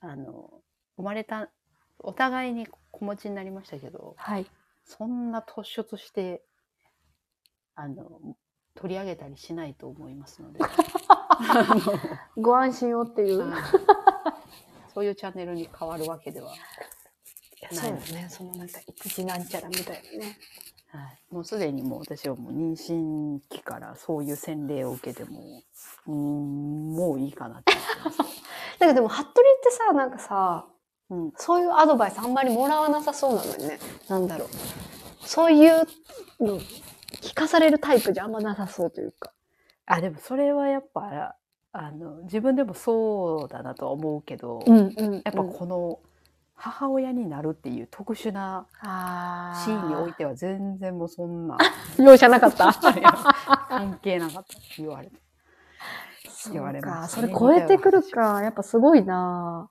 [0.00, 0.62] あの
[0.96, 1.50] 生まれた
[1.98, 4.46] お互いに子持ちになりましたけどはい。
[4.84, 6.44] そんな突出して
[7.74, 8.36] あの
[8.74, 10.60] 取り上げたりしないと思いますので
[12.36, 13.50] ご安心をっていう。
[13.50, 14.03] はい
[14.94, 16.56] そういうチャンネルに変わるわけでは、い
[17.60, 18.28] やそうだね。
[18.30, 20.38] そのなんか育児なんちゃらみたいなね。
[20.92, 25.40] はい、もうすでにもう私はもう妊娠期からそういう洗礼を受けても
[26.06, 27.72] うーんもういいかなって。
[28.78, 30.66] なんかでも、服部ってさ、なんかさ、
[31.10, 33.78] うん、そういうアドバイスあんまりもらわなさそうなのにね。
[34.08, 34.48] なんだろう。
[35.26, 35.86] そういう
[36.40, 36.60] の
[37.20, 39.32] 聞かされるタイプじゃあんまなさそうというか。
[39.86, 41.36] あでもそれはやっぱ
[41.76, 45.98] あの自分でもそうだなとは思うけど、んうん、やっぱこの
[46.54, 51.58] 母親になるっていう特殊なあシーンにおいては全然もうそんな
[51.98, 52.72] 容赦なかった。
[53.68, 55.16] 関係なかった言われて
[56.52, 58.40] 言われますねれ超えてくるか。
[58.42, 59.68] やっぱすごいな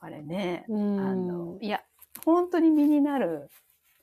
[0.00, 0.64] あれね。
[0.68, 0.78] うあ
[1.14, 1.28] ん。
[1.28, 1.80] の、いや、
[2.24, 3.50] 本当に身になる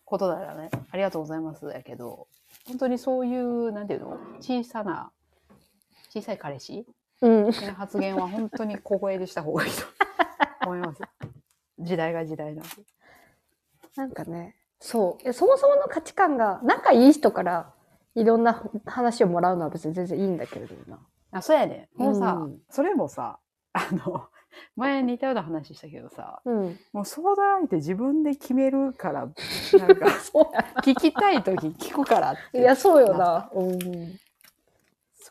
[0.05, 0.69] ことだよね。
[0.91, 1.65] ありがとうございます。
[1.65, 2.27] やけど、
[2.67, 4.17] 本当にそういう、なんていうの？
[4.39, 5.11] 小さな、
[6.17, 6.85] 小さい彼氏？
[7.21, 7.51] うん。
[7.51, 9.83] 的な発言は本当に小声でした方がいいと
[10.65, 11.01] 思います。
[11.79, 12.69] 時代が時代なんで。
[13.95, 15.27] なんかね、そう。
[15.27, 17.73] えそもそもの価値観が、仲いい人から
[18.15, 20.99] いろんな話をもらうのは別に全然いいんだけれどもな。
[21.31, 21.89] あ、そうやね。
[21.95, 23.39] もうさ、うんそれもさ、
[23.73, 24.27] あの、
[24.75, 26.79] 前似たような話したけどさ、うん。
[26.93, 29.35] もう相談相手自分で決めるから、なんか、
[30.83, 32.59] 聞きたい時聞くからって。
[32.59, 33.49] いや、そうよな。
[33.53, 34.19] うん。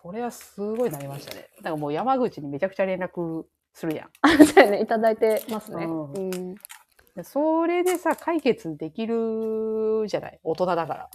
[0.02, 1.48] それはすごいなりましたね。
[1.58, 4.08] だからもう山口にめちゃくちゃ連絡するやん。
[4.22, 4.80] あ、 そうやね。
[4.82, 5.84] いただいてますね。
[5.84, 6.54] うんうん。
[7.14, 10.38] でそれでさ、解決できるじゃない？
[10.44, 11.10] 大人だから。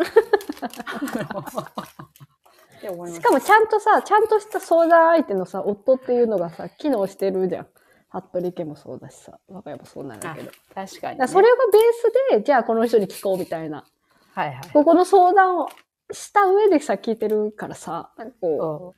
[2.81, 7.67] しかもちゃんとさ、ちゃんとした相談相手のさ、夫っていうのがさ、機能してるじゃん。
[8.09, 10.51] 服部家もそうだしさ、我が家もそうなんだけど。
[10.73, 11.21] 確かに、ね。
[11.21, 13.85] らそれがベースで、じゃあこの人に聞こうみたいな。
[14.33, 14.69] はいはい。
[14.73, 15.67] ここの相談を
[16.13, 18.95] した上でさ、聞いてるからさ、なんかこ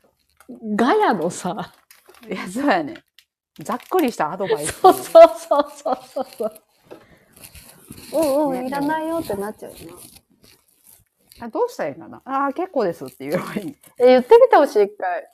[0.50, 1.74] う、ガヤのさ、
[2.26, 3.04] うんいや、そうやね。
[3.60, 4.80] ざっくりしたアドバイス。
[4.80, 5.04] そうそう
[5.38, 6.52] そうそうそうそう。
[8.14, 9.78] うんうん、ねいらないよってなっちゃうよ
[11.40, 11.46] な。
[11.46, 13.76] あどうしたらいいかなああ、結構ですって言えばいい。
[14.00, 15.28] え、言ってみてほしい、一回。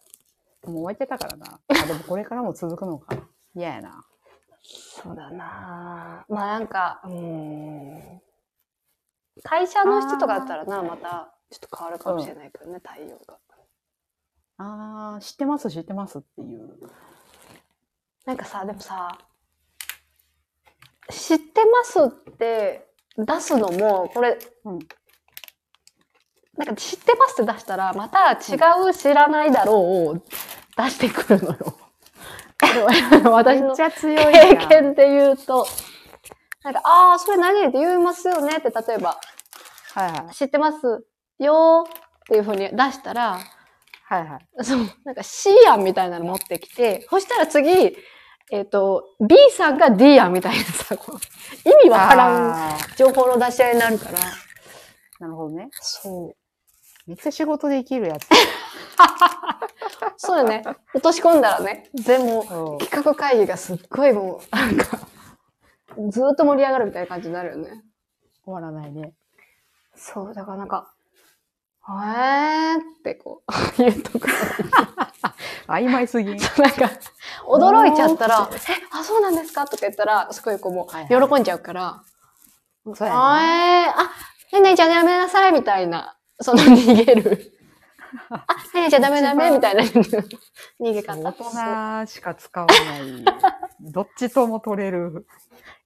[0.65, 1.60] もう終わってたからな。
[1.68, 3.15] あ、でもこれからも続くのか。
[3.56, 4.06] 嫌やな。
[4.62, 8.22] そうだなまあなんか、うん。
[9.44, 13.38] 会社の人とかだったらな、また、ちょっと変わるかもしれないけどね、対応が。
[14.62, 16.78] ああ、知ってます、知ってますっていう。
[18.26, 19.18] なんかさ、でもさ、
[21.10, 24.80] 知ってますって出すのも、これ、うん
[26.58, 28.58] なんか知ってますって出したら、また違
[28.90, 29.76] う知らないだろう
[30.18, 30.24] を
[30.76, 31.80] 出してくるのよ。
[33.32, 33.74] 私の。
[33.78, 33.90] 経
[34.68, 35.66] 験で言うと、
[36.64, 39.18] なんか、ああ、それ何って言いますよねって、例えば、
[39.94, 40.36] はいはい。
[40.36, 41.06] 知ってます？
[41.39, 41.93] よーっ
[42.28, 43.39] ていうふうに出したら、
[44.04, 44.63] はいはい。
[44.63, 47.95] そう、なんか C 案みたいなの持ってきて、そしたら次、
[48.52, 54.19] えっ、と、B さんが D 案みたいなさ、意味わからん情報の出し合いになるから。
[55.19, 55.69] なるほどね。
[55.80, 56.36] そう。
[57.06, 58.28] めっちゃ仕事できるやつ。
[60.17, 60.63] そうよね。
[60.93, 64.99] 落とし込んだらね、全部そう企画会議がすっごいもう、なんか、
[66.10, 67.84] ずーっと盛り上がるみたいな感じになるよね。
[68.43, 69.13] 終わらないね。
[69.95, 70.93] そう、だからなんか、
[71.91, 74.28] へーってこう、 言うとか、
[75.67, 76.38] 曖昧すぎん。
[76.38, 76.89] なんか、
[77.47, 78.58] 驚いちゃったら、え、
[78.91, 79.65] あ、そうなんですか？
[79.65, 82.04] とか言ったら、すごいこうもう、喜んじゃうから、
[82.93, 83.86] そうやあね。
[83.88, 84.10] えー、あ、ね
[84.54, 87.54] えねえじゃあやめなさいみたいな、その逃げる。
[88.30, 88.43] あ、ね
[88.75, 91.21] えねえじゃあダメダメみたいな逃げ方。
[91.21, 91.32] 大
[92.06, 93.25] 人しか使わない。
[93.82, 95.25] どっちとも取れる。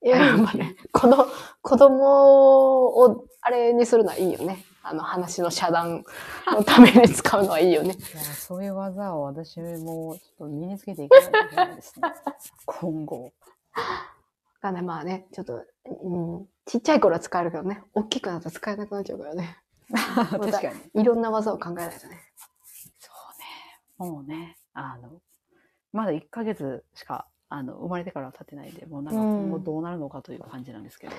[0.02, 1.26] いや、やっぱね、子供、
[1.62, 4.66] 子供をあれにするのはいいよね。
[4.86, 6.04] あの話の遮断
[6.52, 7.96] のために使うのはいいよね。
[7.96, 12.14] いや、そういう技を私もちょっと身につけていかないといけないですね。
[12.66, 13.32] 今後。
[14.62, 19.58] がね、まあね、ちょっと、うん、ちっちゃい頃は使えるけどね、大きくなったら使えなくなっちゃうからね。
[19.94, 20.62] 確か
[20.94, 21.02] に。
[21.02, 22.22] いろんな技を考えないとね。
[23.00, 23.12] そ
[24.00, 24.12] うね。
[24.12, 25.22] もうね、あの、
[25.94, 31.14] まだ1ヶ月しか、あの、生まれてからは経ってないんで、もうなんかうん今後どうなるのかという感じなんですけど。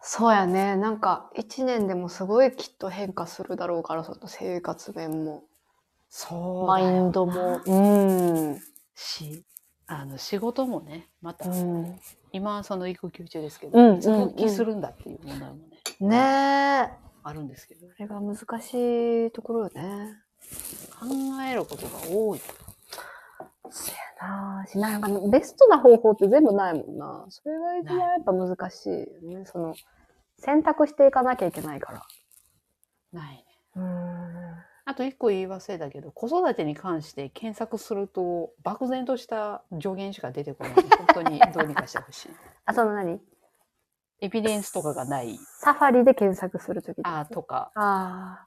[0.00, 0.76] そうやね。
[0.76, 5.44] なんか、一年でもすごいきっと変化するだろうから、その生活面も、
[6.08, 7.60] そうマインドも。
[7.66, 8.60] うん。
[8.94, 9.44] し、
[9.86, 11.98] あの、仕事もね、また、うん。
[12.32, 17.08] 今はその育休中ですけど、うんいつ復帰するんだっていう問題もね、ねえ。
[17.22, 18.74] あるんですけど、それが難し
[19.26, 20.14] いところよね。
[20.98, 21.06] 考
[21.42, 22.40] えることが多い。
[23.70, 27.26] そうやなしなんかベストな方法って全部ないもんな。
[27.28, 29.44] それが一番やっぱ難しいよね。
[29.46, 29.74] その、
[30.38, 32.02] 選択していかなきゃいけないから。
[33.12, 33.44] ないね。
[33.76, 34.68] うん。
[34.84, 40.72] あと一個言い忘れたけど、子育てに関して検索すると、漠然とした助言しか出てこない。
[40.72, 42.30] 本当にどうにかしてほしい。
[42.64, 43.20] あ、その何？
[44.20, 45.38] エビデンスとかがない。
[45.60, 48.46] サファリで検索するときあとか、ああ。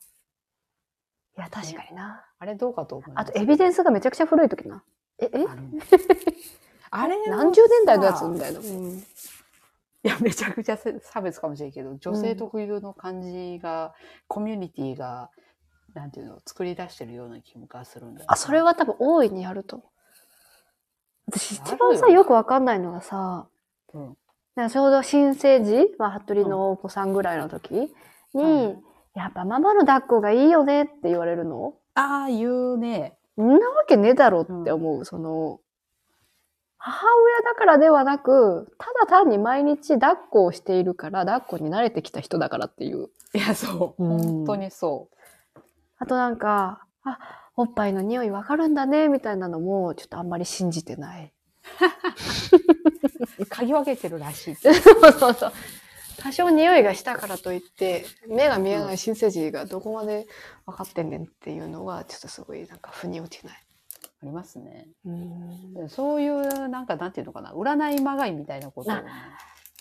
[1.38, 2.26] いや、確かにな。
[2.40, 3.30] あれどうかと思います。
[3.30, 4.84] あと、エビデンスがめちゃくちゃ古いときな。
[5.22, 5.46] え、え？
[6.90, 8.60] あ れは何十年代のやつさみたいな。
[8.60, 9.04] うん。
[10.04, 13.94] いや、めちゃくちゃ差別かもしれんけど、女性特有の感じが、
[14.28, 15.30] コミュニティが、
[15.94, 19.90] なんていうの、作り出してるような気がするんだあ、それは多分大いにやると思う。
[21.28, 23.48] 私一番さ、よよくわかんないのがさ、
[23.94, 24.18] うん
[24.54, 27.94] なんかちょうど新生児、まあ、服部のお子さんぐらいの時に、
[28.34, 31.76] うんやっぱママの抱っこがいいよねって言われるの？
[31.94, 33.18] ああ、言うね。
[33.38, 35.06] んなわけねえだろって思う。
[35.06, 35.60] その、
[36.78, 43.10] 母親だからではなく、ただ単に毎日抱っこをしているから、抱っこに慣れてきた人だからっていう。
[43.34, 44.04] いや、そう。
[44.04, 45.10] うん本当にそ
[46.00, 47.20] あとなんか、あ、
[47.56, 51.32] おっぱいの匂いわかるんだね、みたいなのも、ちょっとあんまり信じてない。
[53.40, 53.44] う。
[53.46, 54.56] 嗅ぎ分けてるらしい。
[54.58, 55.52] そうそうそう。
[56.18, 60.28] 多少匂いがしたからといって、目が見えない新生児がどこまで
[60.66, 63.64] 分かってんねんっていうのは、ちょっとすごいなんか腑に落ちない。
[64.24, 64.88] ありますね。
[65.06, 69.04] うんでそういう、なんか、なんていうのかな、占いまがいみたいなことをね、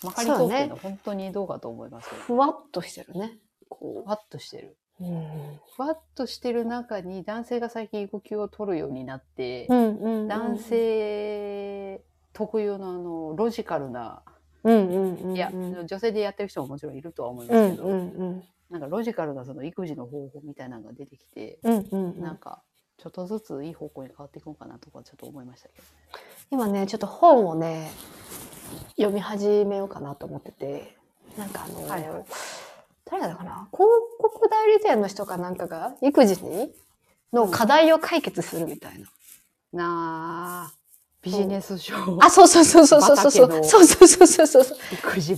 [0.03, 2.11] まかり通ってるの本当にどうかと思いますよ。
[2.21, 3.37] ふわっとしてるね。
[3.69, 4.77] こふわっとしてる。
[4.99, 5.05] う。
[5.05, 5.59] うん。
[5.75, 12.01] ふわっとしてる中に男性が最近育休を取るようになって、うんうん、男性
[12.33, 14.23] 特有のあの、ロジカルな、
[14.63, 15.35] うんうんうん。
[15.35, 18.43] いや、うん女性でやってる人ももちろんいるとは思いまうんすけど、うんうん。
[18.69, 22.61] なんかロジカルなその育児の方法みたいなのが出てきて、うんうんうんなんか、
[22.97, 25.89] ちょっとずついい方向に変わっていこうかなとかちょっと思いましたけどね。
[26.51, 27.91] 今ね、ちょっと本をね、
[28.95, 30.95] 読み始めようかなと思ってて、
[31.37, 32.25] なんかあの、はいはい
[33.03, 33.67] 誰だかな？
[33.73, 36.71] 広告代理店の人かなんかが育児に
[37.33, 39.07] の課題を解決するみたいな。
[39.73, 40.73] なあ、
[41.21, 43.63] ビジネス書、あ、そうそうそうそうそうそう。
[43.63, 44.77] そうそうそうそうそうそう。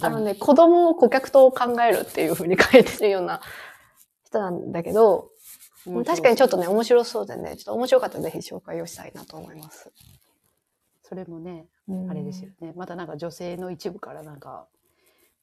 [0.02, 3.42] あのね、子供を顧客と考えるっていうふうに書いてるような
[4.26, 5.30] 人なんだけど、
[6.06, 9.92] 確かにちょっとね、面白そうでね、ちょっと面白かったらぜひ紹介をしたいなと思います。
[11.02, 12.72] それもね、うんあれですよね。
[12.78, 14.68] またなんか女性の一部からなんか、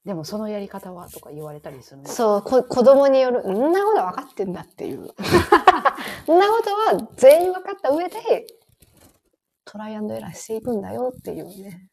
[0.07, 5.00] でもそのやり方はとか言われたりするのそう、こ子供による、んなこと分かってんだっていう。
[5.00, 5.14] んなこ
[6.26, 8.46] とは全員分かった上で、
[9.64, 11.88] トライアンドエラーしていくんだよっていうね。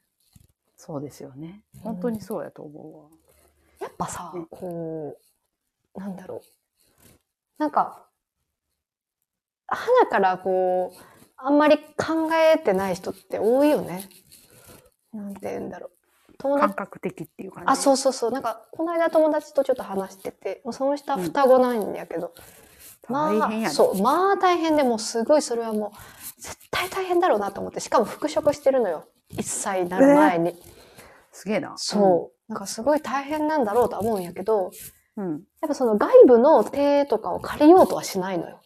[0.78, 1.64] そうですよね。
[1.82, 3.10] 本当にそうやと思うわ。
[3.80, 5.18] やっぱさね、こ
[5.96, 6.42] う、なんだろう。
[7.58, 8.08] なんか、
[9.68, 11.02] 花からこう、
[11.38, 14.10] あんまり考えてない人って多いよね。
[15.14, 15.98] なんて言うんだろう。
[16.40, 17.72] 感覚的っていう感じ。
[17.72, 18.32] あ、そうそうそう。
[18.32, 22.42] なんか、この間友達とちょっと話してて、もうその人は双子なんやけど、まあ、
[23.14, 23.74] 大変やね。
[23.74, 29.06] そう、まあ大変でもうすごいそれはもう、絶対大変だろうなと思って、しかも復職してるのよ。
[29.32, 30.56] 1歳になる前に。
[31.32, 31.74] すげえな。
[31.78, 32.52] そう。
[32.52, 34.72] なんかすごい大変なんだろうとは思うんやけど、
[35.18, 35.26] うん。
[35.26, 35.34] うん。
[35.62, 38.62] やっぱその外部の手とかを借りようとはしないのよ。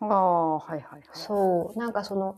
[0.00, 1.02] ああ、はいはいはい。
[1.12, 1.78] そう。
[1.78, 2.36] なんかその、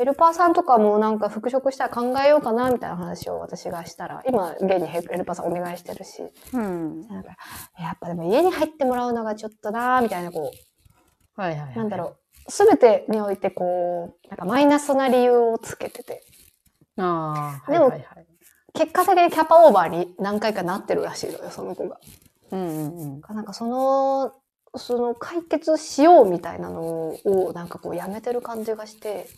[0.00, 6.22] ヘルパーさんとかもなんか復職したら考えようかなみたいな話を私がしたら、今現にヘルパーさんお願いしてるし、
[6.54, 7.06] うん。
[7.06, 7.36] なんか、
[7.78, 10.52] やっぱでも家に入ってもらうのがちょっとなーみたいな、こ
[11.36, 11.72] はいはいはい。
[11.74, 12.16] う、なんだろ
[12.48, 16.24] う、すべてにおいてこう、なんかマイナスな理由をつけてて、
[16.96, 17.02] う。
[17.02, 18.26] ああ、でもはいはいはい。
[18.72, 22.00] 結果的にキャパオーバーに何回かなってるらしいのよ、その子が。
[22.52, 23.20] うんうんうん。
[23.34, 24.32] なんかその、
[24.76, 29.28] その解決しようみたいなのをなんかこうやめてる感じがして、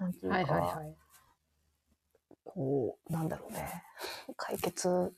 [0.00, 0.96] なんていうか、はいはいはい。
[2.44, 3.84] こう、なんだろうね、
[4.36, 5.12] 解決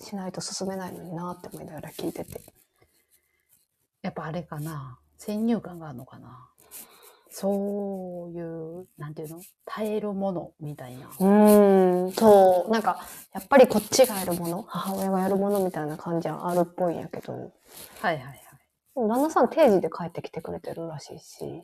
[0.00, 2.40] しないと進めないのになって思いながら聞いてて。
[4.02, 4.98] やっぱあれかな。
[5.18, 6.48] 先入観があるのかな。
[7.30, 9.40] そういう、なんていうの？
[9.66, 11.06] 耐えるものみたいな。
[11.06, 17.50] うーん、そう、なんか、やっぱりこっちがやるもの、母親がやるものみたいな感じはあるっぽいんやけど、はい
[18.02, 18.40] はいはい。
[18.96, 21.62] 旦那さん定時で帰ってきてくれてるらしいし、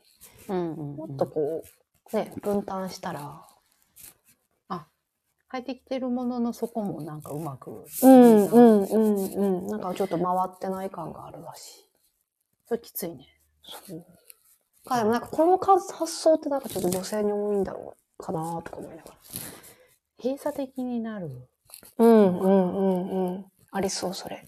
[0.48, 0.96] うんうん、うん。
[0.96, 1.68] もっとこう、
[2.12, 3.46] ね、分担したら、
[5.50, 7.84] 帰ってきてるもののそこもなんかうまく。
[8.02, 11.84] うん、うん、うん、うん、なんかちょっと回ってない感があるらしい。
[12.66, 13.26] それきついね。
[13.62, 14.04] そう。
[14.88, 19.16] あでもなんかこの発想ってなんかちょっと女性に多いんだろうかなとか思いながら。
[20.22, 21.30] 閉鎖的になる。
[21.98, 23.44] うん、うん、うん、うん。
[23.70, 24.36] ありそう、それ。
[24.36, 24.40] っ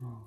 [0.00, 0.18] うん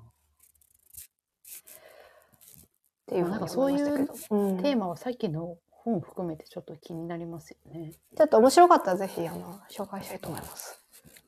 [3.08, 4.36] ていうふうに思いましたけど。
[4.36, 7.94] うんテーマはさっきの本含めてちょっと気になりますよね。
[8.16, 10.80] ちょっと面白かったらぜひ、あの、紹介したいと思います。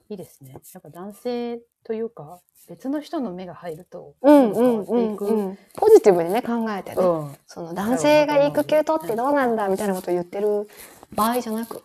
[0.10, 0.52] いいですね。
[0.52, 2.39] やっぱ男性というか、
[2.70, 5.58] 別の人の目が入ると、うん、うん、うん。
[5.76, 7.02] ポジティブにね、考えてね。
[7.02, 10.68] うんその男性が育休取ってどうなんだみたいなことを言ってる
[11.16, 11.84] 場合じゃなく、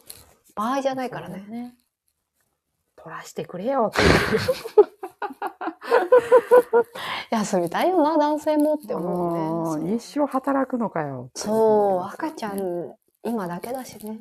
[0.55, 1.45] 場合じゃないからね。
[1.49, 1.75] ね。
[2.97, 4.03] 取らしてくれよって
[7.31, 9.97] 休みたいよな、男性もって思うね。
[9.97, 11.31] 一生働くのかよ。
[11.35, 14.16] そう、赤ちゃん、今だけだしね。
[14.16, 14.19] っ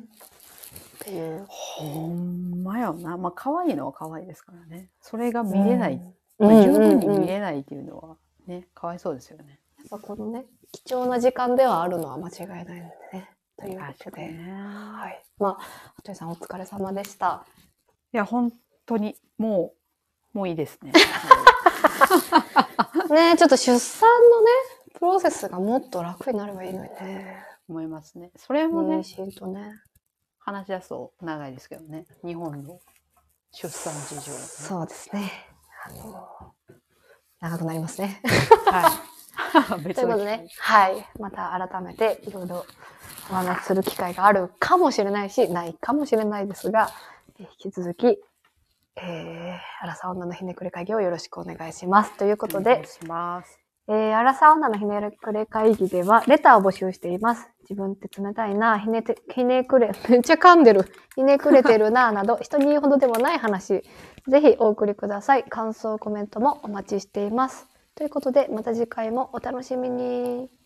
[1.00, 1.44] ていう。
[1.48, 3.16] ほんまよな。
[3.16, 4.90] まあ、可愛いのは可愛いですからね。
[5.00, 6.00] それが見れない。
[6.38, 6.50] うん。
[6.50, 9.60] まあ、十分にうんうんうん見れないっていうのは、ね、かわいそうですよね。
[9.78, 12.72] やっぱこのね、貴重な時間ではあるのは間違いないので
[13.12, 13.30] ね。
[13.56, 14.28] ということで。
[14.28, 14.52] ね。
[14.52, 15.22] はい。
[15.38, 15.54] まあ、
[15.96, 17.44] 羽鳥さんお疲れ様でした。
[18.12, 18.52] いや、本
[18.86, 19.77] 当に、もう、
[20.32, 20.92] もういいですね。
[23.10, 24.48] ねちょっと出産のね、
[24.94, 27.44] プロセスがもっと楽になればいいのにね。
[27.68, 28.30] 思いますね。
[28.36, 29.02] それもね、
[29.36, 29.74] とね。
[30.38, 32.06] 話し出すと長いですけどね。
[32.24, 32.80] 日本の
[33.52, 34.38] 出産事情、ね。
[34.38, 35.30] そうですね。
[35.84, 36.54] あの、
[37.40, 38.22] 長くなりますね。
[38.66, 39.82] はい。
[39.84, 41.06] 別ということでね、はい。
[41.18, 42.64] また改めていろいろ
[43.30, 46.90] お話しする機会があるかもしれないし、ないかもしれないですが、
[47.38, 48.18] えー引き続き、
[49.02, 52.16] えー、アラサー女のひねくれ会議をよろしくお願いします。
[52.16, 52.82] ということで。
[53.90, 57.48] えー、アラサー女のひねくれ会議では、レターを募集しています。
[57.62, 60.84] 自分って冷たいな、ひねて、ひねくれ、 めっちゃ噛んでる。
[61.14, 63.82] ひねくれてるな、 など、人に言うほどでもない話、
[64.28, 65.44] ぜひお送りください。
[65.44, 67.66] 感想、コメントもお待ちしています。
[67.94, 70.57] ということで、また次回もお楽しみに。